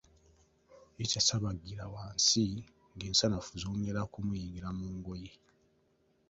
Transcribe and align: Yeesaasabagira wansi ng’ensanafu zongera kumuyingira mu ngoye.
Yeesaasabagira 0.97 1.83
wansi 1.93 2.45
ng’ensanafu 2.95 3.51
zongera 3.61 3.99
kumuyingira 4.11 4.67
mu 4.77 4.87
ngoye. 4.95 5.31